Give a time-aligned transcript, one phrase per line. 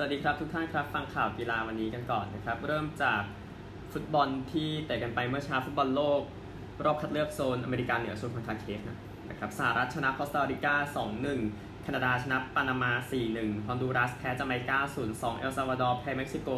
[0.00, 3.22] สวัสดีครับทุกท่านครับฟังข่าวกีฬาวันนี้กันก่อนนะครับเริ่มจาก
[3.92, 6.20] ฟุตบอลที่เตะกันไปเมื่อเช้าฟุตบอลโลก
[6.84, 8.80] รอบคัดเลือกโซนอเมริกาเหนือโซนคอนคาเคฟ
[9.28, 10.74] นะครับสหรัฐชนะคอสตาริกา
[11.28, 12.92] 2-1 แคนาดาชนะปานามา
[13.30, 14.78] 4-1 ฮอนดูรัสแพ้จาเมกา
[15.10, 16.48] 0-2 เอลซาวาดอร์แพ้เม็กซิโก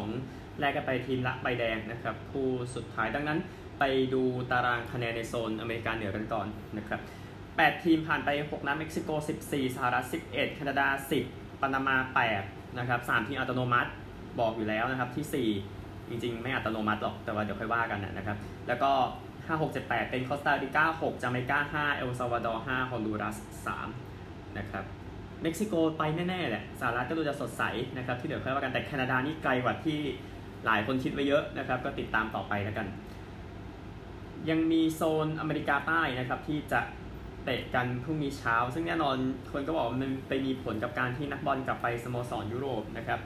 [0.00, 3.38] 0-2 แลกกันไปทีมละใบแดงนะครับคู่สุดท้ายดังนั้น
[3.78, 3.84] ไป
[4.14, 6.46] ดูตารางคะแนนในโซนอเมริกาเหนือกันก่อน
[6.76, 7.00] นะครับ
[7.42, 9.10] 8ทีมผ่านไป 6นัดเม็กซิโก
[9.44, 10.88] 14 สหรัฐ 11 แคนาดา
[11.24, 13.90] 10 ปานามา 8 นะครับ3ทีมอัตโนมัติ
[14.40, 18.36] บอกอยู่แล้วนะครับที่ 4 จริงๆ ไม่อัตโนมัติหรอก แต่ว่าเดี๋ยวค่อยว่ากันนะครับ
[18.68, 18.90] แล้วก็
[19.48, 23.36] 5 6 7 8 เป็นคอสตาริกา6จาเมกา5เอลซาวาดอร์5ฮอนดูรัส
[23.96, 24.84] 3นะครับ
[25.42, 27.62] เม็กซิโกไปแน่ๆแหละสหรัฐก็ดูจะสดใส
[27.96, 29.98] นะครับ ที่เดี๋ยวค่อยว่ากันแต่แคนาดานี่ไกลกว่าที่
[30.66, 32.86] หลายคนคิดไว้เยอะนะครับ ก็ติดตามต่อไปแล้วกัน
[34.50, 36.80] ยังมีโซนอเมริกาใต้นะครับที่จะ
[37.48, 39.16] เตะกันพรุ่งนี้เช้า ซึ่งแน่นอน
[39.52, 43.20] คนก็บอกมันไปมีผลกับการที่นักบอลกลับไปสโมสรยุโรปนะครับ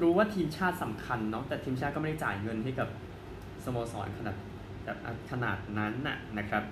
[0.00, 2.88] รู้ว่าทีมชาติสำคัญเนาะแต่ทีมชาติก็ไม่ได้จ่ายเงินให้กับ
[3.64, 4.36] สโมสรขนาด
[4.84, 4.98] แบบ
[5.30, 6.62] ขนาดนั้นน่ะนะครับ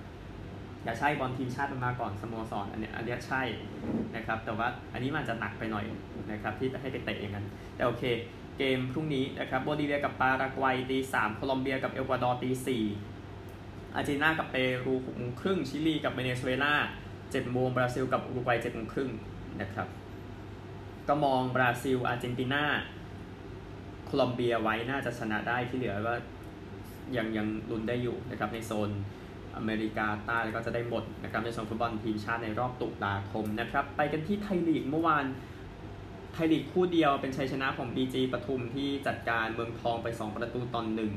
[0.85, 3.43] อย่าใช่บอลทีมชาติมันมาก่อนสโมสรอันเนี้ยอันเนี้ยใช่
[4.17, 5.85] นะครับ แต่ว่าอันนี้มันจะหนักไปหน่อย
[6.33, 8.05] นะครับที่จะให้ไปเตะอย่างนั้นแต่โอเค
[8.59, 12.85] เกมพรุ่งนี้นะครับโบลิเวียกับปารากวัยตีสามโคลอมเบียกับเอกวาดอร์ตีสี่
[13.95, 16.75] อาร์เจนตินากับเปรูหกโมงครึ่งชิลีกับเวเนซุเอลา
[17.31, 19.11] เจ็ดโมงบราซิลกับอุรุกวัยเจ็ดโมงครึ่ง
[19.61, 19.89] นะครับ
[21.09, 22.65] ก็มองบราซิลอาร์เจนตินา
[24.07, 26.15] โคลอมเบียไว้น่าจะชนะได้ที่เหลือก็
[27.17, 28.91] ยังยังลุ้นได้อยู่นะครับในโซน
[29.57, 35.25] อเมริกาใต้ก็จะได้หมดนะครับในโซนฟุตบอลทีมชาติในรอบตุลาคมนะครับไปกันที่ไทยลีกเมื่อวาน
[36.33, 41.13] ไทยลีกคู่เดียวเป็นชัยชนะของ BG ปทุมที่จัดการเมืองทองไป 2 ประตูตอนหนึ่ง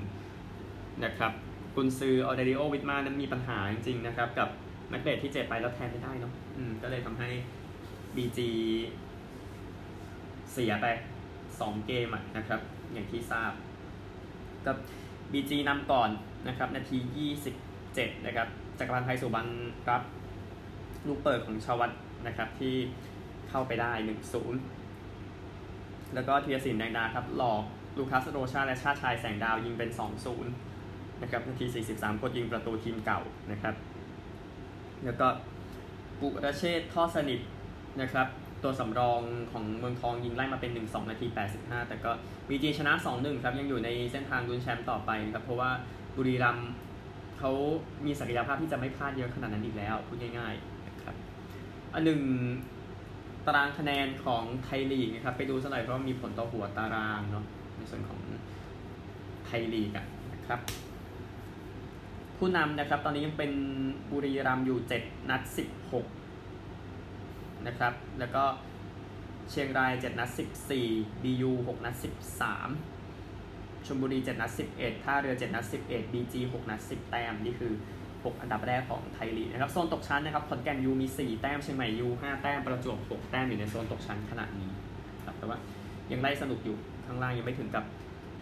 [1.05, 1.31] นะครับ
[1.75, 4.49] กุนซือออเดริโอวิทมานั้นมีปัญหาจริงๆนะครับ กับ
[4.91, 6.33] นักเตะที่เจ็บไปแล้วแทนไม่ได้เนาะ
[6.81, 7.29] ก็เลยทำให้
[8.15, 8.39] BG
[10.51, 10.85] เสียไป
[11.37, 12.07] 2 เกม
[12.37, 12.59] นะครับ
[12.93, 13.51] อย่างที่ทราบ
[14.67, 14.75] กับ
[15.31, 16.09] BG นำก่อน
[16.47, 16.97] นะครับ นาที
[17.57, 18.47] 27 นะครับ
[18.79, 19.47] จักรพันธ์ไทยสุบัน
[19.89, 20.01] รับ
[21.07, 21.91] ลูกเปิดของชาวัต
[22.27, 22.75] นะครับที่
[23.49, 23.91] เข้าไปได้
[24.83, 27.63] 1-0 แล้วก็ธีรศิลป์ แดงดาครับ หลอก
[27.97, 30.70] ลูคัสโรชาและชาติชายแสงดาวยิงเป็น 2-0
[31.21, 33.21] นะครับนาที 43 กดยิงประตูทีมเก่า
[33.51, 33.75] นะครับ
[35.05, 35.27] แล้วก็
[36.19, 37.39] ปุรเชษฐ์ ทอดสนิท
[38.01, 38.27] นะครับ
[38.63, 39.21] ตัวสำรอง
[39.51, 41.27] ของเมืองทองยิงไล่มาเป็น 1-2 นาที
[41.57, 42.11] 85 แต่ก็
[42.49, 45.71] BG ชนะ 2-1 ครับ ยังอยู่ในเส้นทางลุ้นแชมป์ต่อไปนะครับ เพราะว่า
[46.15, 46.69] บุรีรัมย์
[47.39, 47.51] เขา
[48.05, 51.15] มีศักยภาพที่จะไม่พลาดเยอะขนาดนั้นอีกแล้ว พูดง่ายๆนะครับ
[51.93, 52.21] อันหนึ่ง
[53.45, 57.45] ตารางคะแนนของไทยลีกนะครับ ไปดูสักหน่อยเพราะมีผลต่อหัวตารางเนาะ
[57.77, 58.19] ในส่วนของ
[59.45, 60.05] ไทยลีกนะ
[60.47, 60.59] ครับ
[62.43, 63.51] ผู้นำนะครับ ตอนนี้ยังเป็น
[64.11, 65.41] บุรีรัมย์อยู่ 7 นัด
[66.33, 68.43] 16 นะครับ แล้วก็
[69.49, 70.29] เชียงราย 7 นัด
[70.77, 71.95] 14 BU 6 นัด
[73.09, 77.73] 13ชลบุรี 7 นัด 11 ท่าเรือ 7 นัด 11 BG 6 นัด 10 แต้ม นี่คือ
[78.05, 84.69] 6 อันดับแรกของไทยลีกนะครับ โซนตกชั้นนะครับขอนแก่นยูมี 4 แต้มเชียงใหม่ยู5 แต้ม ประจวบ 6 แต้มอยู่ในโซนตกชั้นขณะนี้
[85.25, 85.57] ครับแต่ว่า
[86.11, 86.75] ยังไล่สนุกอยู่
[87.05, 87.85] ข้างล่างยังไม่ถึงกับ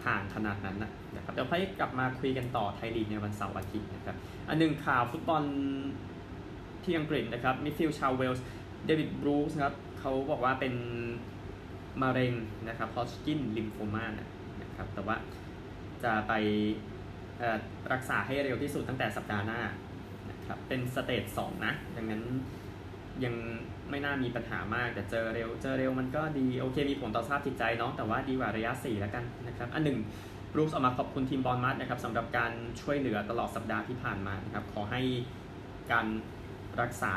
[0.06, 0.76] ห่างขนาดนั้น
[1.16, 4.16] นะครับเดี๋ยวค่อยกลับมาคุยกันต่อไทยลีกในวันเสาร์อาทิตย์นะครับ
[4.48, 5.42] อันหนึ่งข่าวฟุตบอล
[6.84, 8.44] ที่อังกฤษนะครับมิดฟิลด์ชาวเวลส์
[8.86, 10.74] เดวิดบรูกส์ครับเขาบอกว่าเป็น
[12.02, 12.32] มะเร็ง
[12.68, 15.16] นะครับ Hodgkin Lymphoma นะครับแต่ว่า
[16.04, 16.32] จะไป
[17.92, 19.60] รักษาให้เร็วที่สุดตั้งแต่สัปดาห์หน้า
[20.30, 22.22] นะครับเป็น stage สองนะ ดังนั้น
[23.24, 23.34] ยัง
[23.90, 29.98] ไม่น่ามีปัญหามากแต่เจอเร็ว เจอเร็วมันก็ดีโอเคมีผลต่อสภาพจิตใจเนาะแต่ว่าดีกว่าระยะ 4 แล้วกันนะครับ อันหนึ่ง
[30.52, 35.00] บรูกส์ออกมาขอบคุณทีมบอร์นมัธนะครับสำหรับการช่วยเหลือตลอดสัปดาห์ที่ผ่านมานะครับขอให้
[35.92, 36.06] การ
[36.80, 37.14] รักษา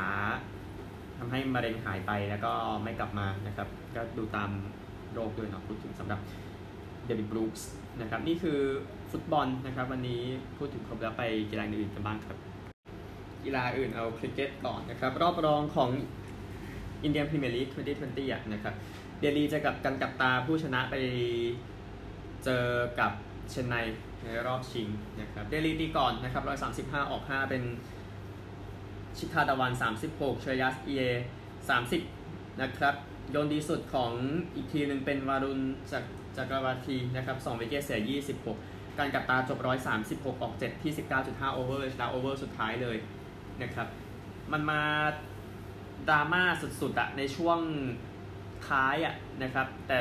[1.18, 2.52] ทำให้มะเร็งหายไปแล้วก็
[2.82, 4.50] ไม่กลับมานะครับ ก็ดูตาม
[5.12, 6.20] โรคด้วยเนาะพูดถึงสำหรับ
[7.06, 7.60] เดวิดบรูซ
[8.00, 8.58] นะครับนี่คือ
[9.10, 10.22] ฟุตบอลนะครับ วันนี้
[10.56, 12.36] พูดถึงครบแล้วไปกีฬาอื่นกันบ้างครับ
[13.44, 15.90] กีฬาอื่นเอาคริกเก็ตก่อนนะครับ รอบรองของ
[17.04, 17.68] อินเดียนพรีเมียร์ลีก
[18.00, 18.74] 2020อะนะครับ
[19.20, 20.94] เดลีจะกับกันกับตาผู้ชนะไป
[22.44, 22.64] เจอ
[23.00, 23.12] กับ
[23.50, 23.74] เชนไน
[24.24, 24.88] ในรอบชิง
[25.20, 26.44] นะครับเดลีตีก่อนนะครับ
[26.98, 27.62] 135 ออก 5 เป็น
[29.16, 29.72] ชิคาร์ ดาวัน
[30.08, 30.90] 36เชยัสเอ
[31.78, 32.94] 30 นะครับ
[33.30, 34.12] โยนดีสุดของ
[34.54, 35.60] อีกทีหนึ่งเป็นวารุณ
[35.92, 36.04] จาก
[36.36, 38.00] จักรวาร์ธีนะครับ2 wicket เสีย
[38.50, 39.58] 26 กัลกัตตาจบ
[39.96, 40.92] 136 ออก 7 ที่
[41.22, 42.96] 19.5 โอเวอร์ชนะโอเวอร์สุดท้ายเลย
[43.62, 43.88] นะครับ
[44.52, 44.80] มันมา
[46.08, 46.42] ดราม่า
[46.80, 47.58] สุดๆอะในช่วง
[48.68, 49.98] ท้ายอะนะครับ แต่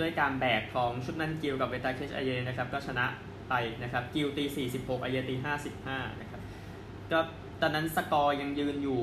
[0.00, 3.06] ด้วยการแบกของชุบนัมกิลกับเวงกาเตชไอเยอร์นะครับ ก็ชนะ
[3.48, 4.44] ไปนะครับ กิลตี
[4.74, 5.34] 46 ไอเยอร์ตี
[5.78, 6.40] 55 นะครับ
[7.12, 7.18] ก็
[7.60, 9.00] ตอนนั้นสกอร์ยังยืนอยู่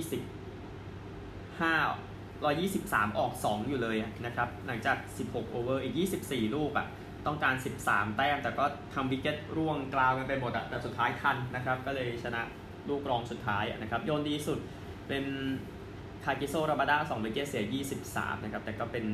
[0.00, 5.94] 125 123 ออก 2 อยู่เลยนะครับ หลังจาก 16 over อีก
[6.24, 6.86] 24 ลูกอะ่ะ
[7.26, 12.40] ต้องการ 13 แต้ม แต่ก็ทำ wicket ร่วงกราวกันไปหมดอะ่ะแต่สุดท้ายทันนะครับ ก็เลยชนะ
[12.88, 14.58] ลูกรองสุดท้ายนะครับ โยนดีสุด
[15.08, 15.24] เป็น
[16.24, 17.64] คากิโซราบาดา2 wicket เสีย
[18.04, 19.06] 23 นะครับ แต่ก็เป็น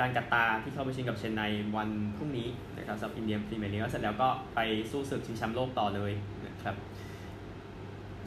[0.00, 1.44] กัลกัตตาที่เข้าไปชิงกับเชนไนใน
[1.76, 4.60] วันพรุ่งนี้นะครับสำหรับอินเดียพรีเมียร์ลีกเสร็จแล้วก็ไป
[4.90, 6.12] สู้ศึกชิงแชมป์โลกต่อเลย
[6.46, 6.76] นะครับ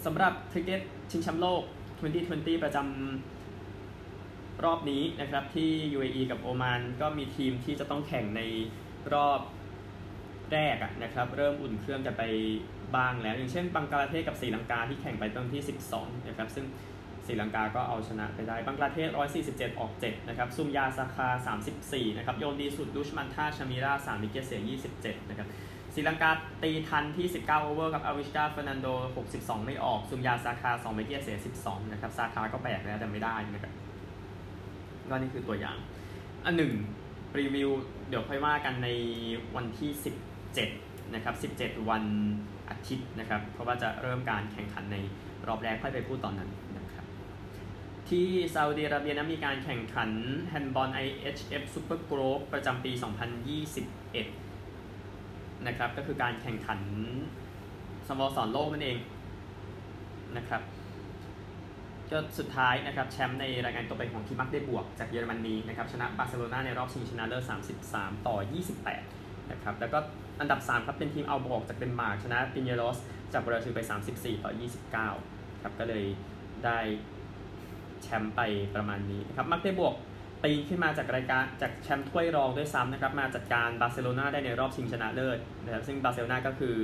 [0.06, 0.82] สำหรับคริกเก็ต
[1.12, 1.62] ชิงแชมป์โลก
[2.14, 8.42] 2020 ประจำรอบนี้นะครับที่ UAE กับโอมานก็มีทีมที่จะต้องแข่งใน
[9.14, 9.42] รอบ
[10.52, 12.24] แรกนะครับ เริ่มอุ่นเครื่องกันไป
[12.96, 15.62] บ้างแล้ว อย่างเช่นบังกลาเทศกับศรีลังกาที่แข่งไปตั้งที่
[15.94, 16.66] 12 นะครับ ซึ่ง
[17.28, 19.10] ศรีลังกาก็เอาชนะไปได้บังกลาเทศ
[19.46, 21.28] 147 ออก 7 นะครับ ซุมยาซาการ์
[21.70, 24.62] 34 นะครับ โยนดีสุด ดุชมันท่าชามิรา3มิเกเสีย
[24.94, 25.48] 27 นะครับ
[25.94, 26.32] ศรีลังกา
[26.64, 28.88] ตีทันที่ 19 over กับอาวิชกาเฟอร์นันโด
[29.28, 33.74] 62 ไม่ออก ซุมยาซาการ์ 2 wicket เสีย 12 นะครับ ซาการ์ก็แบกแล้วแต่ไม่ได้นะครับ
[35.10, 35.78] ก็นี่คือตัวอย่าง
[36.46, 36.74] อันหนึ่ง
[37.40, 37.70] รีวิว
[38.10, 38.90] เดี๋ยวค่อยว่ากันใน
[39.56, 39.92] วันที่
[40.54, 42.04] 17 นะครับ 17 วัน
[42.70, 44.98] อาทิตย์นะครับ เพราะว่าจะเริ่มการแข่งขันใน
[45.48, 46.50] รอบแรกค่อยไปพูดตอนนั้น
[48.09, 50.09] ที่ซาอุดิอาระเบียนั้นมีการแข่งขัน
[50.50, 52.92] แฮนด์บอล IHF Super Globe ประจำปี
[53.89, 56.80] 2021 นะครับ ก็คือการแข่งขัน
[58.07, 58.98] สโมสรโลกนั่นเอง
[60.38, 60.62] นะครับ
[62.12, 67.44] ก็สุดท้ายนะครับแชมป์ในรายการตกไปของทีมมักเดบวกจากเยอรมนีนะครับชนะบาร์เซโลนาในรอบชิงชนะเลิศ
[67.86, 68.38] 33 ต่อ
[68.94, 70.00] 28 นะครับ แล้วก็
[70.39, 72.98] อันดับ 3 ครับ เป็นทีมออลบอร์กจากเดนมาร์กชนะปินเยโรส
[73.33, 73.80] จากบราซิลไป
[74.13, 74.51] 34 ต่อ
[75.25, 76.06] 29 ครับ ก็เลย
[76.65, 76.80] ได้
[78.04, 78.42] แชมป์ไป
[78.76, 79.94] ประมาณนี้นะครับมักเดบวก
[80.44, 86.76] ปีนขึ้นมาจากรายการจากแชมป์ถ้วยรองด้วยซ้ำนะครับมาจัดการบาร์เซโลนาได้ในรอบชิงชนะเลิศนะครับซึ่งบาร์เซโลนาก็คือ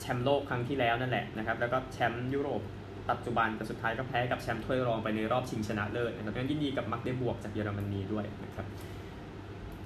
[0.00, 2.62] แชมป์โลกครั้งที่แล้วนั่นแหละนะครับแล้วก็แชมป์ยุโรป
[3.10, 8.66] ปัจจุบันแต่สุดท้ายก็แพ้กับแชมป์ถ้วยรองไปในรอบชิงชนะเลิศนะครับยังยินดีกับมักเดบวกจากเยอรมนีด้วยนะครับ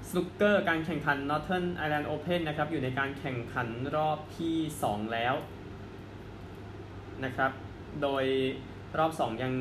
[0.09, 5.35] สนุกเกอร์การแข่งขัน Northern Ireland Open นะครับอยู่ในการแข่งขันรอบที่ 2 แล้ว
[7.25, 7.53] นะครับ
[8.03, 8.25] โดย
[8.99, 9.53] รอบ 2 ยัง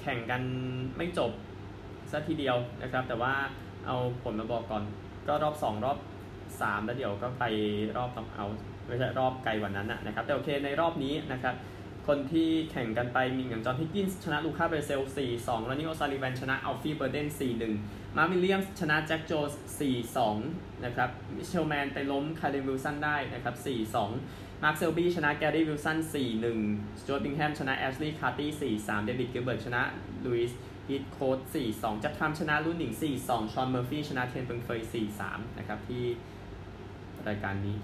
[0.00, 0.42] แข่งกัน
[0.96, 1.32] ไม่จบ
[2.10, 3.34] ซะทีเดียวนะครับ แต่ว่า
[3.86, 4.82] เอาผลมาบอกก่อน
[5.28, 5.98] ก็รอบ 2 รอบ
[6.40, 7.44] 3 แล้วเดี๋ยวก็ไป
[7.96, 8.46] รอบต้องเอา
[8.86, 11.54] ไม่ใช่รอบไกลกว่านั้นนะครับ แต่โอเคในรอบนี้นะครับ
[12.08, 15.02] คนที่แข่งกันไปมีอย่างจอห์นฮิกกินส์ชนะลูคาเบรเซล
[15.34, 17.28] 4-2 รอนนี่โอซัลลิแวนชนะอัลฟี่เบอร์เดน
[17.72, 19.52] 4-1 มาร์ควิลเลียมส์ชนะแจ็คโจนส์
[20.18, 25.98] 4-2 นะครับมิตเชลล์แมนน์ไปล้มคาร์เดนวิลสันได้นะครับ 4-2 มาร์คเซลบี้ชนะแกรี่วิลสัน
[26.48, 29.82] 4-1 สจวร์ตบิงแฮมชนะแอชลีย์คาร์ตี้ 4-3 เดวิดกิลเบิร์ตชนะ
[30.26, 30.58] ลูอิส
[30.88, 31.38] ฮีธโค้ท
[31.72, 32.92] 4-2 จัดด์ทรัมป์ชนะลู่หนิง
[33.22, 34.80] 4-2 ฌอนเมอร์ฟี่ชนะเทียนเผิงเฟย
[35.20, 36.04] 4-3 นะครับที่
[37.28, 37.76] รายการนี้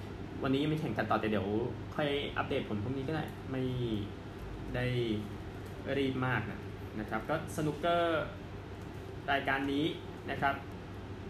[0.43, 1.47] วันนี้ยังไม่แข่งกันต่อแต่เดี๋ยว
[1.95, 3.65] ค่อยอัปเดตผลพวกนี้ก็ได้ ไม่
[4.75, 4.87] ได้
[5.97, 6.61] รีบมากนะ
[7.01, 8.23] นะครับ ก็สนุกเกอร์
[9.33, 9.85] รายการนี้
[10.31, 10.55] นะครับ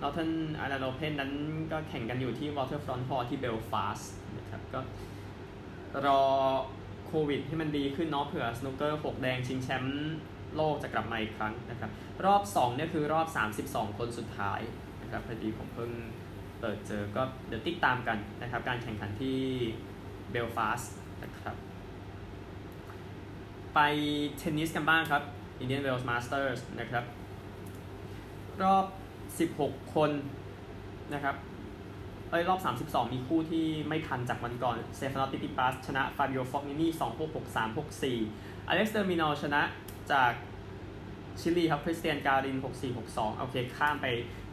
[0.02, 0.32] Northern
[0.62, 1.32] Ireland Open นั้น
[1.72, 4.80] ก็แข่งกันอยู่ที่ Waterfront Hall ที่เบลฟาสต์นะครับก็
[6.04, 6.22] รอ
[7.06, 10.16] โควิดให้มันดีขึ้นเนาะเผื่อสนุกเกอร์6แดงชิงแชมป์
[10.56, 11.90] โลกจะกลับมาอีกครั้งนะครับ
[12.26, 13.26] รอบ2เนี่ยคือรอบ
[13.70, 14.60] 32 คนสุดท้าย
[15.02, 15.90] นะครับพอดีผมเพิ่ง
[16.60, 19.38] เปิดเจอก็เดี๋ยวติดตามกันนะครับ การแข่งขันที่
[20.30, 21.56] เบลฟาสต์นะครับ
[23.74, 23.80] ไป
[24.38, 25.22] เทนนิสกันบ้างครับ
[25.62, 27.04] Indian Wells Masters นะครับ
[28.62, 28.84] รอบ
[29.50, 30.10] 16 คน
[31.14, 31.36] นะครับ
[32.36, 39.62] อ้ยรอบ 32 มีคู่ที่ไม่ทันจากวันก่อน สเตฟานอสซิตซิปาสชนะฟาบิโอฟอกนินี่2 6 6 3 6 4อเล็กซ์เดอมินอร์ชนะ
[40.12, 40.32] จาก
[41.40, 44.06] ชิลีครับคริสเตียนการิน 6 4 6 2 โอเค ข้ามไป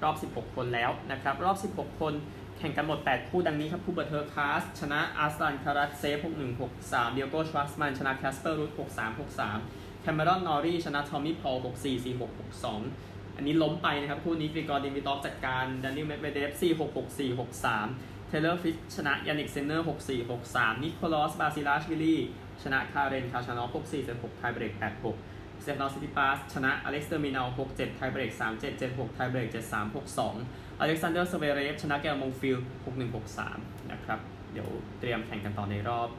[0.04, 2.14] รอบ 16 คนแล้วนะครับ รอบ 16 คน
[2.58, 11.58] แข่งกันหมด 8 คู่ดังนี้ครับ ฮูเบิร์ตเฮอร์คาซ ชนะอาร์สลันคารัตเซฟ 6 1 6 3 ดิเอโกชวาร์ตซ์มัน ชนะแคสเปอร์รูท6 3 6 3 แคเมรอนนอร์รี่ ชนะทอมมี่พอล
[11.66, 20.08] 6 4 4 6 6 2 อันนี้ล้มไปนะครับ คู่นี้กริกอร์ดิมิตอฟจัดการดานิลเมดเวเดฟ4 6 6 4 6 3 เทย์เลอร์ฟริตซ์ชนะยานนิกซินเนอร์ 6
[20.10, 22.22] 4 6 3 นิโคลัสบาซิลาชวิลลี่
[22.64, 29.00] ชนะคาเรน คาชานอฟ6 4 7 6 ไทเบรก 8 6 สเตฟานอสซิตซิปาส ชนะอเล็กซ์เดอมินอร์6 7 ไทเบรก 3 7 7
[29.00, 34.20] 6 ไทเบรก 7 3 6 2 อเล็กซานเดอร์ สเวเรฟ ชนะกาเอลมงฟิลส์6 1 6 3 นะครับ
[34.54, 36.10] เดี๋ยวเตรียมแข่งกันต่อในรอบ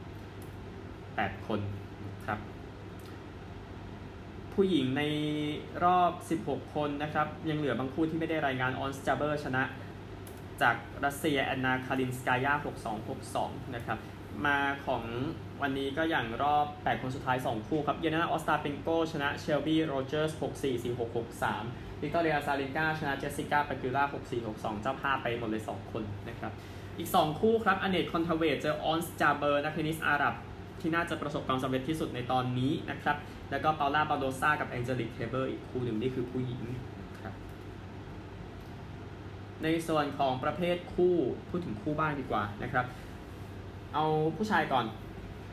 [0.69, 1.59] 8 คน
[2.25, 2.39] ครับ
[4.55, 5.03] ผู้หญิงใน
[5.83, 6.11] รอบ
[6.45, 9.63] 16 คนนะครับ ยังเหลือบางคู่ที่ไม่ได้รายงานออนส์จาเบอร์ชนะ
[10.61, 12.53] จากรัสเซียแอนนาคาลินสกายา
[13.13, 13.99] 6262 นะครับ
[14.45, 15.03] มาของ
[15.61, 21.15] วันนี้ก็อย่างรอบ 8 คนสุดท้าย 2 คู่ครับ เยเลนาออสตาเปนโกชนะเชลบี้โรเจอร์ส 64 46
[21.55, 26.51] 63วิกตอเรียอซาเรนกาชนะเจสสิก้าเปกูล่า64 62 เจ้าภาพไปหมดเลย 2 คนนะครับ
[26.97, 30.33] อีก 2 คู่ครับอเน็ตคอนทาเวตเจอออนส์จาเบอร์นักเทนนิสอาหรับ
[30.81, 33.17] ที่น่าจะประสบความสำเร็จที่สุดในตอนนี้นะครับ
[33.51, 36.61] แล้วก็เปาล่าปาโดซ่ากับแองเจลิกเคอร์เบอร์อีกคู่หนึ่งนี่คือผู้หญิง
[37.21, 37.33] ครับ
[39.63, 41.15] ในส่วนของประเภทคู่
[41.49, 42.85] พูดถึงคู่บ้างดีกว่านะครับ
[43.93, 44.05] เอา
[44.37, 44.85] ผู้ชายก่อน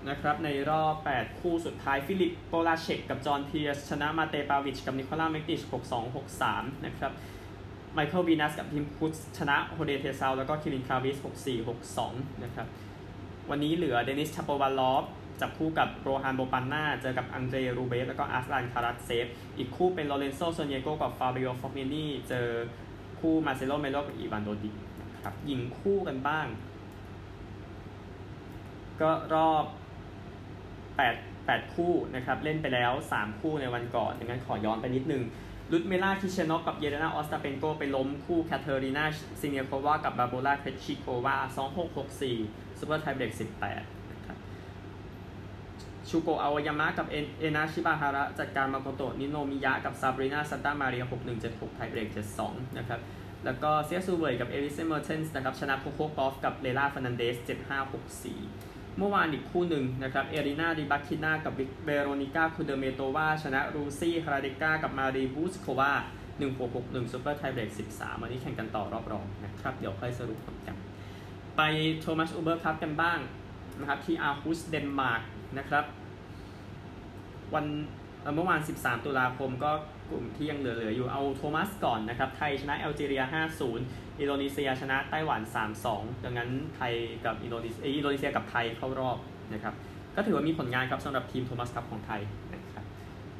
[0.09, 5.61] นะครับในรอบ 8 คู่สุดท้ายฟิลิปโพลาเซกกับจอห์นเพียร์สชนะมาเตปาวิชกับนิโคล่าเมคติช
[5.93, 7.13] 6-2 6-3 นะครับ
[7.95, 11.69] ไมเคิลวีนัสกับทิมพุทซ์ชนะโฮเดเทซาลแล้วก็คิรินคาวิส 6-4
[11.99, 12.67] 6-2 นะครับ
[13.51, 15.05] วันนี้เหลือเดนิสชาโปวาลอฟ
[15.41, 19.27] จับคู่กับโรฮันโบปันนาเจอกับอังเดรรูเบลฟแล้วก็อาร์สลานคารัตเซฟ
[19.59, 22.47] อีกคู่เป็นลอเรนโซโซเนโกกับฟาบิโอฟอกนินี่เจอ
[23.21, 24.77] คู่มาเซโลเมโลกับอีวานโดดิก
[25.25, 26.47] ครับยิงคู่กันบ้าง
[29.01, 29.65] ก็รอบ
[30.97, 35.23] 8 8 คู่นะครับ เล่นไปแล้ว 3 คู่ในวันก่อนดังนั้นขอย้อนไปนิดนึง
[35.73, 39.05] ลุดเมล่าคิเชนอกกับเยเลนาออสตาเปนโกไปล้มคู่แคทเธอรีนา
[39.41, 41.37] ซิเนียโควากับบาโบลาเคชิโควา
[42.09, 43.33] 2664 super tiebreak
[43.71, 44.02] 18นะครับ
[46.13, 51.05] ชูโกอาวายามะกับเอนาชิบาฮาระจัดการมาโกโตะนิโนมิยะกับซาบรีนาซันต้ามาเรีย
[51.41, 52.09] 6176 tiebreak
[52.43, 53.01] 72 นะครับ
[53.45, 57.37] แล้วก็เซียซูเวยกับเอริเซเมอร์เทนส์นะครับ ชนะโคโคกอฟกับเลล่าฟานันเดส
[58.17, 61.53] 7564 เมื่อวานอีกคู่หนึ่งนะครับ เอรินาดิบัคคินากับ
[61.85, 65.93] เบโรนิก้าคูเดเมโตวาชนะรูซี่คาราเดก้ากับมารีบูสโควา
[66.53, 70.77] 1661 super tiebreak 13 วันนี้แข่งกันต่อรอบรองนะครับ เดี๋ยวค่อยสรุปผลกัน
[71.57, 71.63] ไป
[72.01, 73.19] โทมัสอูเบอร์คัพกันบ้าง
[73.81, 75.23] นะครับที่อาร์ฮุสเดนมาร์ก
[75.59, 75.85] นะครับ
[77.55, 77.67] วัน
[78.35, 79.71] เมื่อวาน 13 ตุลาคมก็
[80.11, 83.23] กลุ่มที่ยังเหลือๆอยู่เอาโทมัสก่อนนะครับ ไทยชนะแอลจีเรีย
[83.71, 85.41] 5-0 อินโดนีเซียชนะไต้หวัน
[85.83, 86.93] 3-2 ดังนั้นไทย
[87.25, 89.17] กับอินโดนีเซียอินโดนีเซียกับไทยเข้ารอบ
[89.53, 89.75] นะครับ
[90.17, 92.21] ก็ถือว่ามีผลงานครับสำหรับทีมโทมัสคัพของไทย
[92.53, 92.85] นะครับ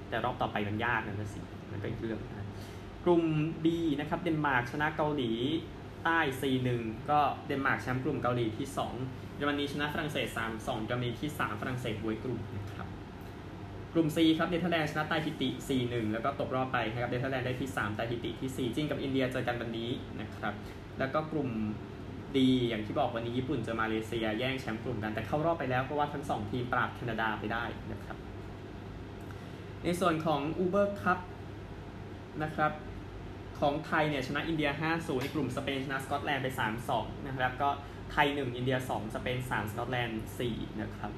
[0.09, 1.41] แต่รอบต่อไปมันยากนะสิ
[1.71, 2.47] มันก็อีกเรื่องนะ
[3.05, 3.23] กลุ่ม
[3.65, 3.67] B
[4.01, 5.33] นะครับเดนมาร์กชนะเกาหลี
[6.05, 6.19] ใต้
[6.65, 8.67] 4-1 ก็เดนมาร์กแชมป์กลุ่มเกาหลีที่
[9.05, 10.29] 2เยอรมนีชนะฝรั่งเศส
[10.59, 12.89] 3-2เยอรมนีที่ 3 ฝรั่งเศสบ๊วยกลุ่มนะครับ
[13.93, 15.49] กลุ่ม C ครับเนเธอร์แลนด์ชนะตาฮิติ
[15.81, 20.55] 4-1 แล้วก็ตกรอบไปนะครับเนเธอร์แลนด์ได้ที่ 3 ตาฮิติที่ 4 จีนกับอินเดียเจอกันวันนี้นะครับ
[20.99, 21.49] แล้วก็กลุ่ม
[22.35, 22.37] D
[22.69, 28.17] อย่างที่บอกวันนี้ญี่ปุ่นเจอมาเลเซียแย่งแชมป์กลุ่มกันแต่เข้ารอบไปแล้วเพราะว่าทั้ง 2 ทีมปราบแคนาดาไปได้นะครับ
[29.85, 31.19] ในส่วนของ Uber Cup
[32.43, 32.73] นะครับ
[33.61, 36.49] ของไทยเนี่ยชนะอินเดีย 5-0 ในกลุ่มสเปนชนะสกอตแลนด์ไป
[36.89, 37.71] 3-2 นะครับก็
[38.13, 40.21] ไทย 1 อินเดีย 2 สเปน 3 สกอตแลนด์
[40.51, 41.11] 4 นะครับ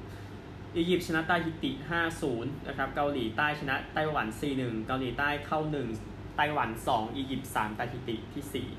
[0.77, 1.71] อียิปต์ชนะตาฮิติ
[2.19, 4.27] 5-0 นะครับ เกาหลีใต้ชนะไต้หวัน
[4.57, 5.59] 4-1 เกาหลีใต้เข้า
[5.99, 8.77] 1 ไต้หวัน 2 อียิปต์ 3 ตาฮิติที่ 4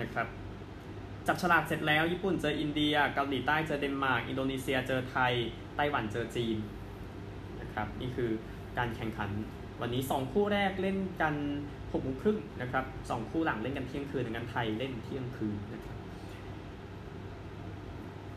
[0.00, 0.26] นะครับ
[1.26, 5.32] จับฉลากเสร็จแล้ว ญี่ปุ่นเจออินเดีย เกาหลีใต้เจอเดนมาร์ก อินโดนีเซียเจอไทย
[5.76, 6.56] ไต้หวันเจอจีน
[7.60, 8.30] นะครับ นี่คือ
[8.78, 9.30] การแข่งขัน
[9.80, 11.34] วันนี้ 2 คู่แรกเล่นกัน
[11.72, 15.96] 6โมงครึ่งนะครับ2คู่หลังเล่นกันเที่ยงคืนดังนั้นไทยเล่นเที่ยงคืนนะครับ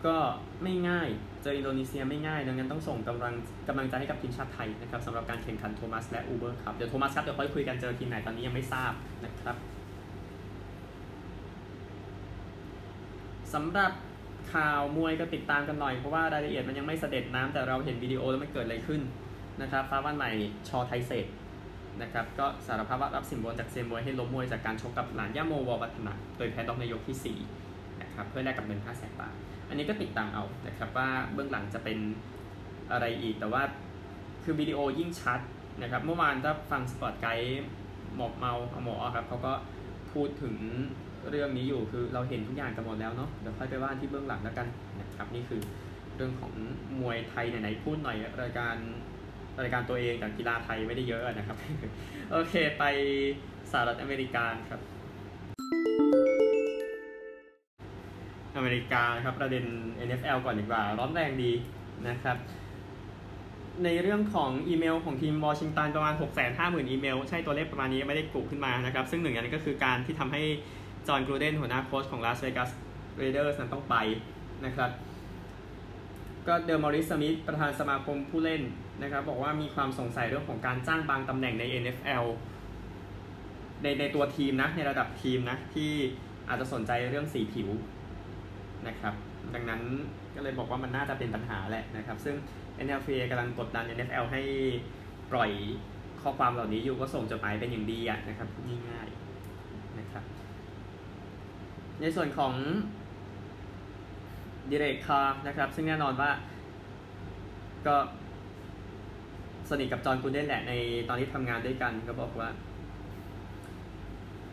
[0.05, 0.17] ก็
[0.63, 1.09] ไม่ง่าย
[1.43, 3.33] เจออินโดนีเซียไม่ง่าย ดังนั้นต้องส่งกำลัง
[3.67, 8.93] กำลังใจให้กับทีมชาติไทยนะครับสำหรับการแข่งขันโทมัสและอูเบอร์ครับ เดี๋ยวโทมัสครับ เดี๋ยวค่อยคุยกันเจอทีมไหนตอนนี้ยังไม่ทราบ
[9.25, 9.55] นะครับ
[13.53, 13.91] สำหรับ
[14.53, 19.01] ข่าวมวยก็ติดตามกันหน่อย เพราะว่ารายละเอียดมันยังไม่สะเด็ดน้ำแต่เราเห็นวิดีโอแล้วมันเกิดอะไรขึ้น
[19.61, 20.31] นะครับฟ้าวันใหม่
[20.69, 21.27] ช.ไทยเศรษฐ์
[22.01, 29.33] นะครับก็สารภาพว่ารับสินบนจากเซียนมวยให้ล้มมวยจากการชกกับหลานย่าโม ว.วัฒนะโดยแพ้น็อกในยกที่4นะครับเพื่อแลกกับเงิน5แสนบาท
[29.71, 31.97] อันนี้ก็ติดตามเอานะครับว่าเบื้องหลังจะเป็น
[32.91, 33.63] อะไรอีก แต่ว่า
[34.43, 35.39] คือวิดีโอยิ่งชัด
[35.81, 37.63] นะครับเมื่อวานถ้าฟังสปอร์ตไกด์
[38.15, 39.53] หมอกเมาเอาหมอครับเขาก็
[40.13, 40.55] พูดถึง
[41.29, 44.67] เรื่องนี้อยู่คือเราเห็นทุกอย่างกันหมดแล้วเนาะเดี๋ยวค่อยไปว่าที่เบื้องหลังแล้วกัน
[44.99, 45.61] นะครับนี่คือ
[46.15, 46.53] เรื่องของ
[46.99, 48.75] มวยไทยไหนๆพูดหน่อยรายการ
[49.63, 51.57] รายการตัวเองแต่กีฬาไทยไม่ได้เยอะนะครับ
[52.31, 52.83] โอเคไป
[53.71, 54.81] สหรัฐอเมริกาครับ
[58.55, 59.63] อเมริกาครับประเด็น
[60.07, 61.51] NFL ก่อนดีกว่าร้อนแรงดี
[62.07, 62.37] นะครับ
[63.83, 66.13] ในเรื่องของอีเมลของทีมวอชิงตันประมาณ
[66.51, 70.41] 650,000 อีเมล ใช่ตัวเลขประมาณนี้ไม่ได้กุขึ้นมานะครับ ซึ่งหนึ่งอันนี้ก็คือการที่ทำให้
[71.07, 72.69] จอห์นกรูเดนหัวหน้าโค้ชของลาสเวกัส
[73.17, 73.95] เรเดอร์สนั้นต้องไป
[74.65, 74.89] นะครับ
[76.47, 78.61] ก็เดอมอริสสมิธประธานสมาคมผู้เล่น
[79.01, 82.25] นะครับ บอกว่ามีความสงสัยเรื่องของการจ้างบางตำแหน่งใน NFL
[83.81, 85.91] ในในตัวทีมนะในระดับทีมนะที่
[86.47, 87.69] อาจจะสนใจเรื่องสีผิว
[88.87, 89.13] นะครับ
[89.55, 89.81] ดังนั้น
[90.35, 92.35] ก็เลยบอกว่ามันน่าจะเป็นปัญหาแหละนะครับ ซึ่ง
[92.85, 94.41] NFL กำลังกดดัน NFL ให้
[95.31, 95.51] ปล่อย
[96.21, 98.47] ข้อความเหล่านี้อยู่ก็ส่งจดหมายเป็นอย่างดีอะนะครับ
[98.89, 100.23] ง่ายๆนะครับ
[102.01, 102.53] ในส่วนของ
[104.69, 106.31] ดิเรกคาร์นะครับ ซึ่งแน่นอนว่า
[107.87, 107.95] ก็
[109.69, 110.73] สนิทกับจอห์นกูเดนแหละใน
[111.09, 112.49] ตอนที่ทำงานด้วยกันก็บอกว่า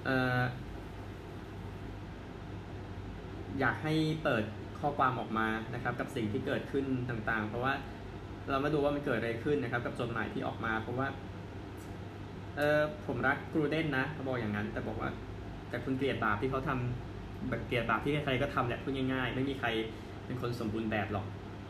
[0.05, 0.39] เออ
[3.61, 4.45] อยากให้เปิด
[4.81, 7.73] ข้อความออกมานะครับ กับสิ่งที่เกิดขึ้นต่างๆ เพราะว่า
[8.51, 11.09] เรามาดูว่ามันเกิดอะไรขึ้นนะครับ กับจดหมายที่ออกมาเพราะว่า
[12.57, 15.11] เออผมรักกรูเดนนะเขาบอกอย่างนั้น แต่บอกว่า
[15.71, 19.69] แต่คุณเกลียดบาปที่เขาทำแบบเกลียดบาปที่ใครๆก็ทำแหละพูดง่ายๆ ไม่มีใคร
[20.27, 21.27] เป็นคนสมบูรณ์แบบหรอก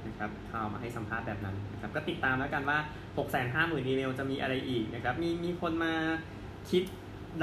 [0.07, 2.79] นะครับข่าวมาให้สัมภาษณ์แบบนั้นนะครับก็ติดตามแล้วกันว่า
[3.17, 5.93] 6 5 0 0 0 0 อีเมลจะมีอะไรอีกนะครับมีมีคนมา
[6.71, 6.83] คิด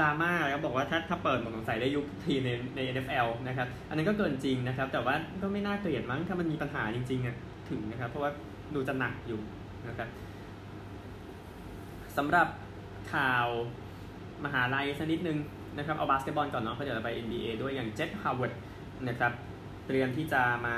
[0.00, 7.36] ดราม่าแล้วบอกว่าถ้าถ้าเปิดหมดสงสัยได้ยุบทีมในใน NFL นะครับอันนั้นก็เกินจริงนะครับ แต่ว่าก็ไม่น่าเกลียดมั้งถ้ามันมีปัญหาจริงๆอะ
[7.70, 8.30] ถึงนะครับ เพราะว่า
[8.74, 9.40] ดูจะหนักอยู่
[9.88, 10.08] นะครับ
[12.16, 12.48] สำหรับ
[13.12, 13.46] ข่าว
[14.44, 15.38] มหาลัยสักนิดนึง
[15.78, 18.52] นะครับเอาบาสเกตบอลก่อนเนาะเพราะเดี๋ยวเราไป NBA ด้วยอย่างเจ t ฮาวเวิร์ด
[19.08, 19.32] นะครับ
[19.86, 20.76] เตรียมที่จะมา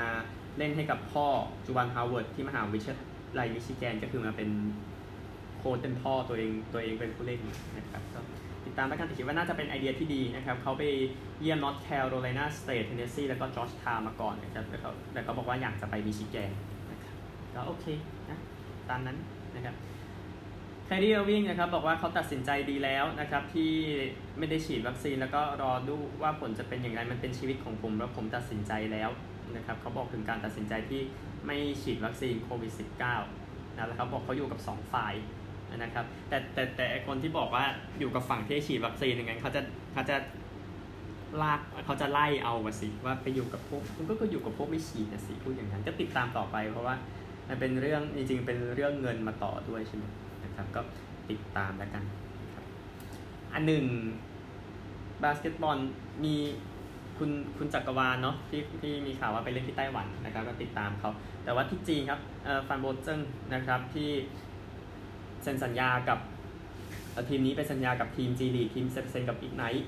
[0.57, 1.27] เล่นให้กับพ่อ
[1.65, 2.97] จูบันฮาวเวิร์ดที่มหาวิทยา
[3.39, 4.49] ลัยมิชิแกนก็คือมาเป็น
[5.57, 7.41] โค้ชเป็นพ่อตัวเองตัวเองเป็นผู้เล่น
[7.77, 8.19] นะครับก็
[8.69, 10.83] ติดตามแล้วกันแต่คิดว่าน่าจะเป็นไอเดียที่ดีนะครับเขาไป
[11.41, 16.51] เยี่ยมนอตแคโรไลนาสเตทเทนเนสซีแล้วก็จอร์จทาวมาก่อนนะครับแล้วเขาแล้วเขาบอกว่าอยากจะไปมิชิแกน
[16.91, 17.15] นะครับ
[17.55, 17.85] ก็โอเค
[18.29, 18.37] นะ
[18.89, 19.17] ตามนั้น
[19.55, 19.75] นะครับ
[20.85, 23.71] แคดดี้เอวิงนะครับบอกว่าเขาตัดสินใจดีแล้วนะครับที่
[24.37, 29.09] ไม่ได้ฉีดวัคซีนแล้วก็รอดูว่าผลจะเป็นอย่างไรมันเป็นชีวิตของผมแล้วผมตัดสินใจแล้ว
[29.55, 31.01] นะครับเขาบอกถึงการตัดสินใจที่
[31.45, 32.73] ไม่ฉีดวัคซีนโควิด
[33.23, 35.13] -19 นะแล้วเขาบอกเขาอยู่กับ 2 ฝ่าย
[35.77, 37.63] นะครับ แต่แต่แต่คนที่บอกว่า
[37.99, 39.61] อยู่กับฝั่งที่ฉีดวัคซีนอย่างนั้นเขาจะ
[39.93, 40.15] เขาจะ
[41.41, 46.95] ลากเขาจะไล่เอาวะสิว่าไปอยู่กับพวกมันก็ก็อยู่กับพวกไม่ฉีดนะสิพูดอย่างนั้นก็ติดตามต่อไป เพราะว่า
[47.47, 50.05] มันเป็นเรื่องจริงๆเป็นเรื่องเงินมาต่อด้วยใช่ไหม
[50.43, 50.81] นะครับ ก็
[51.29, 52.03] ติดตามแล้วกัน
[52.53, 52.65] ครับ
[53.53, 53.85] อันหนึ่ง
[55.23, 55.77] บาสเกตบอล
[56.23, 56.35] มี
[57.17, 61.11] คุณคุณจักรวาลเนาะที่ที่มีข่าวว่าไปเล่นที่ไต้หวันนะครับก็ติดตามเขา
[61.43, 62.19] แต่ว่าที่จีนครับ
[62.67, 63.19] ฟันโบเจิ้ง
[63.53, 64.09] นะครับที่
[65.43, 66.19] เซ็นสัญญากับ
[67.29, 69.87] ทีมนี้ไปสัญญากับทีม G League ทีมเซ็นกับ Ignite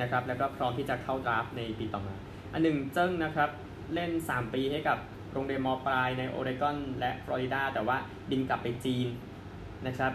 [0.00, 2.14] นะครับแล้วก็พร้อมที่จะเข้า draft ในปีต่อมา
[2.52, 3.50] อันหนึ่งเจิ้งนะครับ
[3.94, 4.98] เล่น 3 ปีให้กับ
[5.32, 7.96] โรงเรียนมปลายในโอเรกอนและฟลอริดาแต่ว่า
[8.30, 9.06] บินกลับไปจีน
[9.86, 10.12] นะครับ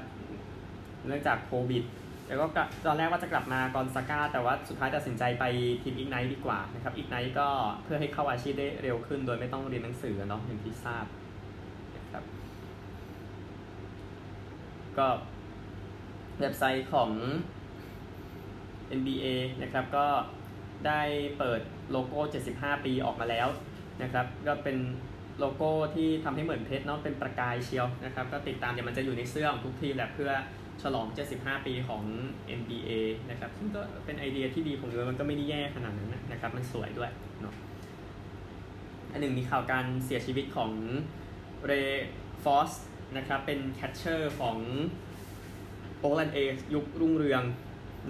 [1.08, 1.84] เนื่องจากโควิด
[2.28, 5.44] แล้วก็ตอนแรกว่าจะกลับมากอนซาก้า แต่ว่าสุดท้ายตัดสินใจไป
[5.84, 7.48] ทีม Ignite ดีกว่านะครับ Ignite ก็
[7.84, 11.21] เพื่อให้เข้าอาชีพได้เร็วขึ้น โดยไม่ต้องเรียนหนังสือเนาะอย่างที่ทราบนะครับ
[15.00, 15.08] ก็
[16.40, 17.10] เว็บไซต์ของ
[19.00, 19.26] NBA
[19.64, 20.06] นะครับ ก็
[20.88, 21.02] ได้
[21.38, 22.20] เปิดโลโก้
[22.54, 23.48] 75 ปีออกมาแล้ว
[24.04, 24.78] นะครับ ก็เป็น
[25.40, 30.32] โลโก้ที่ทำให้เหมือนเพชรเนาะเป็นประกายเชียวนะครับ ก็ติดตามเดี๋ยวมันจะอยู่ในเสื้อของทุกทีมแหละเพื่อ
[30.82, 32.04] ฉลอง 75 ปีของ
[32.60, 32.92] NBA
[33.30, 37.54] นะครับ ซึ่งก็เป็นไอเดียที่ดีผมว่ามันก็ไม่ได้แย่ขนาดนั้นนะครับ มันสวยด้วยเนาะ
[39.12, 40.72] อันหนึ่งมีข่าวการเสียชีวิตของ
[41.66, 41.72] เร
[42.44, 42.72] ฟอส
[43.18, 44.58] นะครับเป็น catcher ของ
[46.00, 46.40] โอ๊คแลนด์ A
[46.74, 47.44] ยุครุ่งเรือง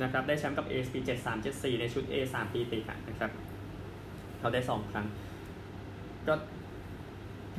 [0.01, 0.99] นะครับได้แชมป์กับ a ปี
[1.39, 3.31] 7374 ในชุด A 3 ปีติดนะครับ
[4.39, 5.05] เขาได้ 2 ครั้ง
[6.27, 6.33] ก็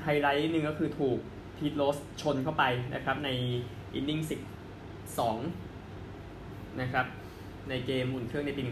[0.02, 1.18] ไฮไลท์หนึ่งก็คือถูก
[1.58, 3.30] พีทโรสชนเข้าไปนะครับใน
[3.94, 4.20] inning
[5.50, 7.06] 12นะครับ
[7.68, 8.62] ในเกมอุ่นเครื่องในปี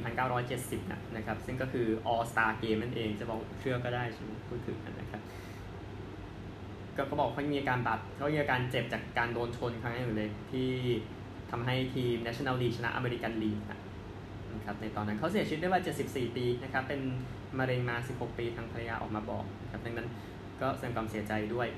[0.40, 5.20] 1970นะนะครับ ซึ่งก็คือ All Star Game นั่นเอง จะบอกเครื่องก็ได้ใช่ไหมพูดถึงนะครับ
[7.00, 10.68] ก็เขาบอกเขามีอาการบาดเขามีอาการเจ็บจากการโดนชนครั้งนึงเลยที่
[11.50, 17.00] ทำให้ทีม National League ชนะอเมริกันลีกนะครับในตอนนั้นเขาเสียชีวิตได้ว่า74 ปีนะครับเป็น
[17.58, 20.08] มะเร็งมา 16 ปีทางภรรยาออกมาบอกนะครับดังนั้น
[20.60, 21.68] ก็แสดงความเสียใจด้วย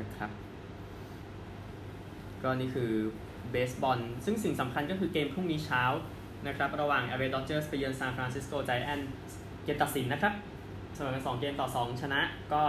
[0.00, 0.30] นะครับ
[2.42, 2.90] ก็นี่คือ
[3.50, 5.82] เบสบอลซึ่งสิ่งสำคัญก็คือเกมพรุ่งนี้เช้า
[6.46, 9.06] นะครับระหว่าง LA Dodgers ไปเยือน San Francisco Giants
[9.64, 10.34] เกมตัดสินนะครับ
[10.94, 12.20] เสมอกัน2เกมต่อ 2 ชนะ
[12.52, 12.62] ก็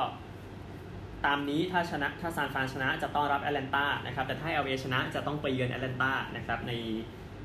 [1.26, 6.74] ตามนี้ถ้าชนะถ้าซานฟรานชนะจะต้อนรับแอตแลนตานะครับแต่ถ้า LA ชนะจะต้องไปเยือนแอตแลนตานะครับใน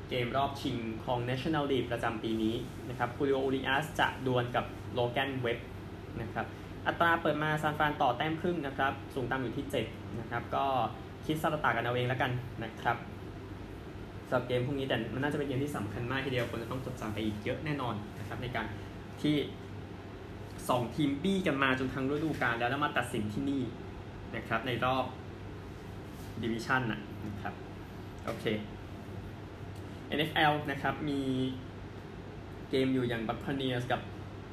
[0.09, 2.55] เกมรอบชิงของ National League ประจำปีนี้
[2.89, 5.59] นะครับคูริโออูริอัสจะดวลกับโลแกนเว็บ
[6.21, 6.45] นะครับ
[6.87, 10.65] อัตราเปิดมาซานฟรานต่อแต้มครึ่งนะครับสูงต่ำอยู่ที่7นะครับก็
[11.25, 12.31] คิดสตากันเอาเองแล้วกัน
[12.63, 12.97] นะครับ
[14.27, 18.65] สำหรับเกมพวกนี้แต่มันน่าจะเป็นเกมที่สำคัญมากทีเดียวคนจะต้องจดจำไปอีกเยอะแน่นอนนะครับในการ
[19.21, 19.35] ที่
[20.69, 23.63] สองทีมบี้กันมาจนทั้งฤดูกาลแล้วแล้วมาตัดสินที่นี่
[24.35, 25.05] นะครับในรอบ
[26.41, 26.99] division นะ
[27.41, 27.53] ครับ
[28.25, 28.45] โอเค
[30.17, 31.19] NFL นะครับมี
[32.69, 34.01] เกมอยู่อย่างบัคคาเนียสกับ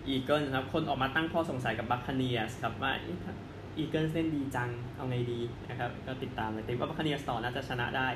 [0.09, 2.93] อีเกิลนะครับคนออกมาตั้งข้อสงสัยกับบัคคาเนียสครับว่า
[3.77, 8.09] อีเกิลเล่นดีจังเอาไงดีนะครับก็ติดตามเลยแต่ว่าบัคคาเนียสต่อน่าจะชนะได้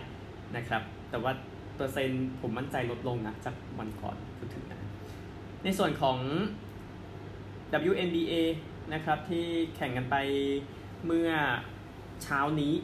[0.57, 1.33] นะครับแต่ว่า
[1.77, 4.79] เปอร์เซ็นต์ผมมั่นใจลดลงนะจากวันก่อนพูดถึงนะ
[5.65, 6.19] ในส่วนของ
[7.91, 8.35] WNBA
[8.93, 10.17] นะครับที่แข่งกันไป
[11.07, 11.31] เมื่อ
[12.23, 12.75] เช้านี้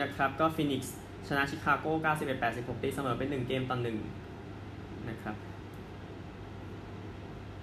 [0.00, 0.96] นะครับก็ฟินิกซ์
[1.28, 1.92] ชนะชิคาโก้
[2.38, 3.78] 91-86 ตีเสมอเป็น 1 เกมต่อ
[4.42, 5.36] 1นะครับ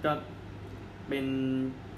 [0.04, 0.12] ก็
[1.08, 1.26] เป็น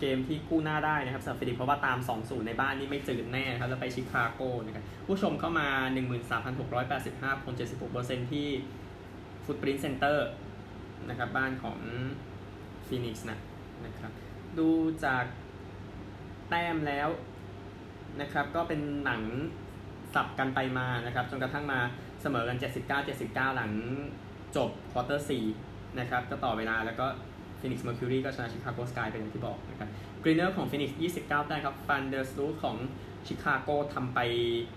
[0.00, 5.68] เกมที่กู้หน้าได้นะครับสำหรับฟินิกซ์เพราะว่าตาม 2-0 ในบ้านนี่ไม่จืดแน่ครับแล้วไปชิคาโกนะครับผู้ชมเข้ามา
[6.56, 7.54] 13,685 คน
[7.92, 8.48] 76%ที่
[9.44, 10.28] ฟุตปรินท์เซ็นเตอร์
[11.08, 11.78] นะครับบ้านของ
[12.86, 13.38] ฟินิกซ์นะ
[13.84, 14.12] นะครับ
[14.58, 14.68] ดู
[15.04, 15.24] จาก
[16.50, 17.08] แต้มแล้ว
[18.20, 19.22] นะครับ ก็เป็นหนัง
[20.14, 21.80] สับกันไปมานะครับ จนกระทั่งมา
[22.22, 22.56] เสมอกัน
[23.06, 23.72] 79-79 หลัง
[24.56, 25.26] จบ quarter
[25.60, 27.06] 4นะครับ ก็ต่อเวลาแล้วก็
[27.60, 29.88] ฟินิกซ์เมอร์คิวรีก็ชนะชิคาโกสกายเป็นอย่างที่บอกนะครับ
[30.22, 32.76] กรีเนอร์ของฟินิกซ์29 แต้มครับแวนเดอร์สลูทของ
[33.26, 34.18] ชิคาโกทำไป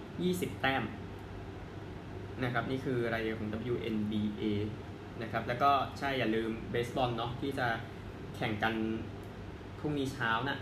[0.01, 0.83] 20 แต้ม
[2.43, 4.41] นะครับ นี่คือรายละเอียดของ WNBA
[5.21, 7.67] นะครับ แล้วก็ใช่อย่าลืมเบสบอลเนาะที่จะ
[8.39, 8.75] แข่งกัน
[9.79, 10.57] พรุ่งนี้เช้านะ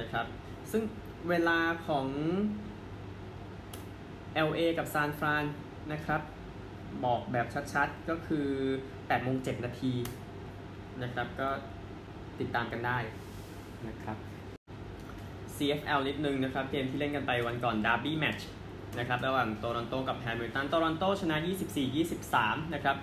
[0.00, 0.26] นะครับ
[0.72, 0.82] ซึ่ง
[1.28, 2.06] เวลาของ
[4.48, 5.44] LA กับซานฟราน
[5.92, 6.20] นะครับ
[7.04, 8.46] บอกแบบชัดๆ ก็คือ
[8.88, 9.92] 8โมง7นาที
[11.02, 11.48] นะครับ ก็
[12.40, 12.98] ติดตามกันได้
[13.88, 14.16] นะครับ
[15.56, 18.42] CFL นิดนึงนะครับ เกมที่เล่นกันไปวันก่อน Derby Match
[18.98, 21.36] นะครับ ระหว่างโตรอนโตกับแฮมิลตันโตรอนโตชนะ
[22.06, 22.96] 24-23 นะครับ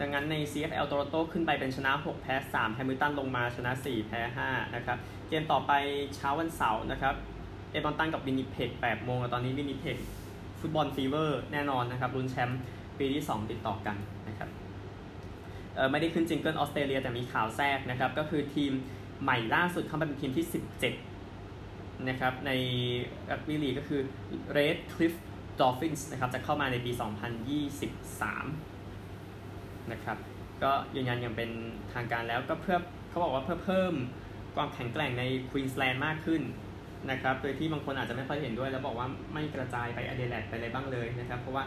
[0.00, 5.72] ดังนั้นใน CFL โตรอนโตขึ้นไปเป็นชนะ 6 แพ้ 3 แฮมิลตันลงมาชนะ 4 แพ้ 5 นะครับ เกมต่อไป
[6.14, 7.14] เช้าวันเสาร์นะครับ
[7.72, 9.96] เอดมอนตันกับวินิเพก8โมงตอนนี้วินิเพก
[10.60, 12.60] ฟุตบอล fever แน่นอนนะครับลุ้นแชมป์
[12.98, 13.96] ปีที่ 2 ติดต่อกัน
[14.28, 14.48] นะครับ
[15.74, 18.72] เออไม่ได้ขึ้น jingle ออสเตรเลียแต่มีข่าวแทรกนะครับ ก็คือทีม
[19.22, 20.46] ใหม่ล่าสุดเข้ามาเป็นทีมที่
[21.22, 22.50] 17 นะครับ ใน
[23.30, 24.00] รักบี้ลีก็คือ
[24.56, 25.14] Red Cliff
[25.60, 28.75] Dolphins นะครับ จะเข้ามาในปี 2023
[29.92, 30.18] นะครับ
[30.62, 31.50] ก็ยืนยันอย่างเป็น
[31.94, 33.94] ทางการแล้วก็เพื่อเขาบอกว่าเพื่อเพิ่ม
[34.54, 36.42] ความแข็งแกร่งในควีนสแลนด์มากขึ้น
[37.10, 41.64] นะครับโดยที่บางคนอาจจะไม่ค่อยเห็นด้วย แล้วบอกว่าไม่กระจายไปอเดเลดไปอะไรบ้างเลยนะครับ เพราะว่า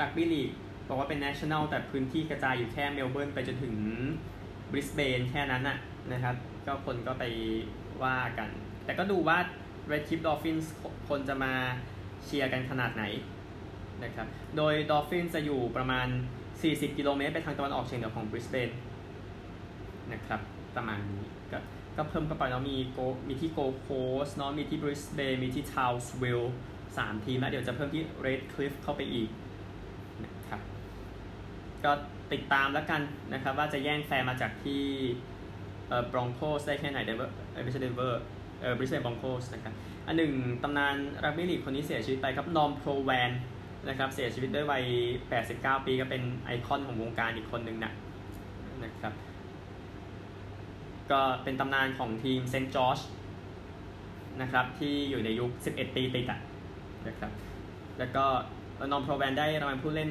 [0.00, 0.50] รักบี้ลีก
[0.88, 3.74] บอกว่าเป็น national แต่พื้นที่กระจายอยู่แค่เมลเบิร์นไปจนถึง
[4.70, 5.78] บริสเบนแค่นั้นน่ะ
[6.12, 6.36] นะครับ
[6.66, 7.24] ก็คนก็ไป
[8.02, 8.48] ว่ากัน
[8.84, 9.38] แต่ก็ดูว่า
[9.90, 10.66] Redcliffe Dolphins
[11.08, 11.52] คนจะมา
[12.24, 13.04] เชียร์กันขนาดไหน
[14.04, 16.08] นะครับ โดย Dolphins จะอยู่ประมาณ
[16.70, 18.70] 40 กิโลเมตรไปทางตะวันออกเฉียงเหนือของบริสเบน
[20.12, 20.40] นะครับ
[20.76, 21.58] ประมาณนี้ก็
[21.96, 22.98] ก็เพิ่มเข้าไปแล้วมีโก
[23.28, 23.88] มีที่โกลด์โค
[24.26, 26.54] สต์เนาะมีที่บริสเบนมีที่ทาวน์สวิลล์
[26.96, 29.28] สามทีมแล้วเดี๋ยวจะเพิ่มที่ Redcliffe เข้าไปอีก
[30.24, 30.60] นะครับ
[31.84, 31.92] ก็
[32.32, 33.00] ติดตามแล้วกัน
[33.32, 34.82] นะครับว่าจะแย่งแฟนมาจากที่
[35.88, 38.22] เอ่อบรองโกส์ได้แค่ไหนเดนเวอร์ไม่ใช่เดนเวอร์
[38.60, 39.74] เอ่อบริสเบนบรองโกส์นะครับ
[40.06, 40.94] อันหนึ่งตำนาน
[41.24, 43.30] รักบี้ลีกคนนี้เสียชีวิตไปครับนอร์มโปรแวน
[43.88, 44.84] นะครับเสียชีวิตด้วยวัย
[45.34, 47.92] 89 ปีก็เป็นไอคอนของวงการอีกคนหนึ่งนะ
[48.84, 49.12] นะครับ
[51.10, 52.98] ก็เป็นตำนานของทีมเซนต์จอร์จ
[54.42, 56.40] นะครับที่อยู่ในยุค 11 ปีติดอะ
[57.08, 57.30] นะครับ
[57.98, 58.24] แล้วก็
[58.92, 60.10] นอร์มโปรแวนได้รางวัลผู้เล่น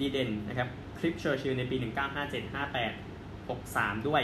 [0.00, 1.76] ดีเด่นนะครับไคลฟ์เชอร์ชิลในปี
[2.22, 4.22] 1957 58 63 ด้วย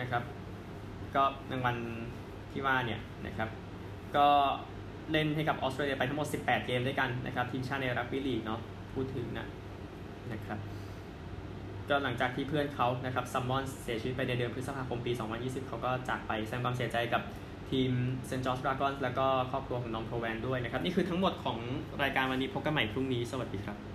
[0.00, 0.22] นะครับ
[1.14, 1.76] ก็รางวัล
[2.52, 3.48] ที่ว่าเนี่ยนะครับ
[4.16, 4.28] ก็
[5.12, 8.60] เล่นให้กับออสเตรเลียไปทั้งหมด 18 เกมด้วยกันนะครับทีมชาติในรักบี้ลีกเนาะ
[8.94, 9.46] พูดถึงนะ
[10.32, 10.58] นะครับ
[11.88, 17.22] ก็หลังจากที่เพื่อนเขานะครับซัมมอนส์เสียชีวิตไปในเดือนพฤษภาคมปี 2020 เขาก็จากไปแสดงความเสียใจกับ
[17.70, 17.90] ทีม
[18.26, 21.58] เซนต์จอร์จดราก้อนแล้วก็ครอบครัวของน้องโทแวนด้วยนะครับ นี่คือทั้งหมดของ
[22.02, 23.93] รายการวันนี้พบกันใหม่พรุ่งนี้ สวัสดีครับ